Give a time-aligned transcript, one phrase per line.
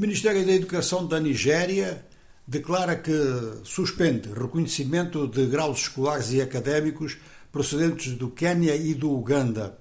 [0.00, 2.06] Ministério da Educação da Nigéria
[2.46, 3.12] declara que
[3.64, 7.18] suspende reconhecimento de graus escolares e académicos
[7.52, 9.76] procedentes do Quênia e do Uganda.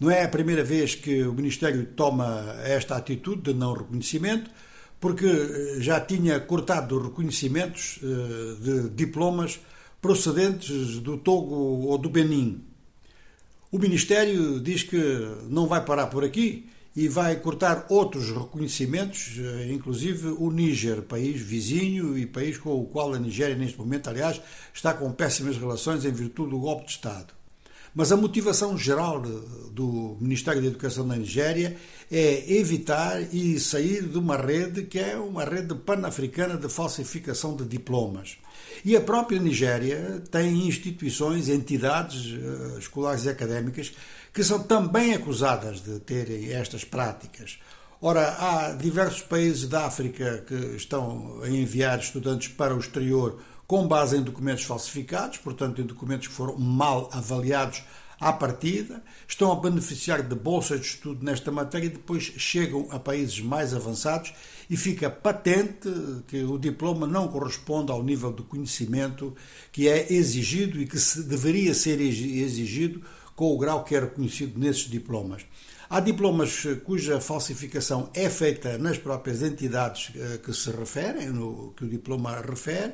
[0.00, 4.50] Não é a primeira vez que o Ministério toma esta atitude de não reconhecimento,
[4.98, 9.60] porque eh, já tinha cortado reconhecimentos eh, de diplomas
[10.00, 12.64] procedentes do Togo ou do Benin.
[13.70, 14.96] O Ministério diz que
[15.50, 16.66] não vai parar por aqui
[16.98, 22.86] e vai cortar outros reconhecimentos, eh, inclusive o Níger, país vizinho e país com o
[22.86, 24.40] qual a Nigéria, neste momento, aliás,
[24.74, 27.37] está com péssimas relações em virtude do golpe de Estado.
[27.98, 31.76] Mas a motivação geral do Ministério da Educação da Nigéria
[32.08, 37.64] é evitar e sair de uma rede que é uma rede pan-africana de falsificação de
[37.64, 38.38] diplomas.
[38.84, 43.92] E a própria Nigéria tem instituições, entidades eh, escolares e académicas
[44.32, 47.58] que são também acusadas de terem estas práticas.
[48.00, 53.86] Ora, há diversos países da África que estão a enviar estudantes para o exterior com
[53.86, 57.82] base em documentos falsificados, portanto, em documentos que foram mal avaliados
[58.18, 62.98] à partida, estão a beneficiar de bolsas de estudo nesta matéria e depois chegam a
[62.98, 64.32] países mais avançados
[64.70, 65.86] e fica patente
[66.26, 69.36] que o diploma não corresponde ao nível de conhecimento
[69.70, 73.02] que é exigido e que deveria ser exigido
[73.36, 75.44] com o grau que é reconhecido nesses diplomas.
[75.90, 81.86] Há diplomas cuja falsificação é feita nas próprias entidades eh, que se referem, no que
[81.86, 82.92] o diploma refere,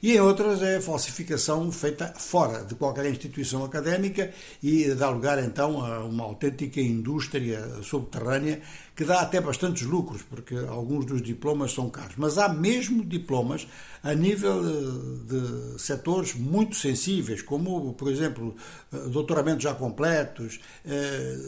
[0.00, 4.30] e em outras é falsificação feita fora de qualquer instituição académica
[4.62, 8.60] e dá lugar então a uma autêntica indústria subterrânea
[8.94, 12.14] que dá até bastantes lucros, porque alguns dos diplomas são caros.
[12.16, 13.66] Mas há mesmo diplomas
[14.04, 18.54] a nível eh, de setores muito sensíveis, como, por exemplo,
[18.92, 20.60] eh, doutoramentos já completos,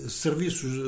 [0.09, 0.88] serviços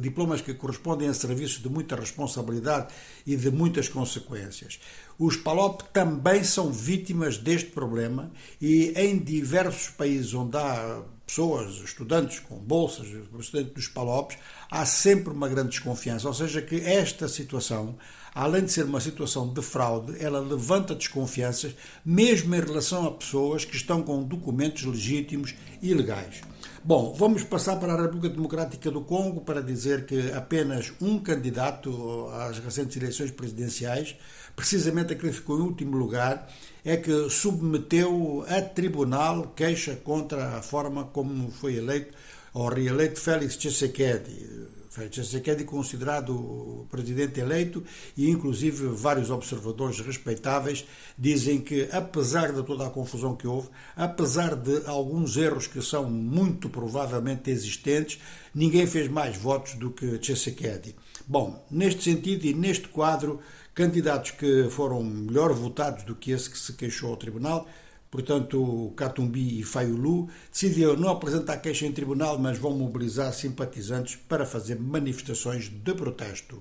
[0.00, 2.88] diplomas que correspondem a serviços de muita responsabilidade
[3.26, 4.78] e de muitas consequências.
[5.18, 12.40] Os PALOP também são vítimas deste problema e em diversos países onde há pessoas, estudantes
[12.40, 13.06] com bolsas,
[13.38, 14.38] estudantes dos PALOPs,
[14.70, 16.26] há sempre uma grande desconfiança.
[16.26, 17.98] Ou seja, que esta situação,
[18.34, 21.74] além de ser uma situação de fraude, ela levanta desconfianças,
[22.04, 26.40] mesmo em relação a pessoas que estão com documentos legítimos e legais.
[26.88, 32.30] Bom, vamos passar para a República Democrática do Congo para dizer que apenas um candidato
[32.32, 34.16] às recentes eleições presidenciais,
[34.56, 36.50] precisamente aquele que ficou em último lugar,
[36.82, 42.14] é que submeteu a tribunal queixa contra a forma como foi eleito
[42.54, 44.77] ou reeleito Félix Tshisekedi
[45.10, 47.82] Tshisekedi considerado presidente eleito
[48.16, 50.84] e inclusive vários observadores respeitáveis
[51.16, 56.10] dizem que apesar de toda a confusão que houve, apesar de alguns erros que são
[56.10, 58.20] muito provavelmente existentes,
[58.54, 60.94] ninguém fez mais votos do que Tshisekedi.
[61.26, 63.40] Bom, neste sentido e neste quadro,
[63.74, 67.68] candidatos que foram melhor votados do que esse que se queixou ao tribunal
[68.10, 74.46] Portanto, Catumbi e Faiulu decidiram não apresentar queixa em tribunal, mas vão mobilizar simpatizantes para
[74.46, 76.56] fazer manifestações de protesto.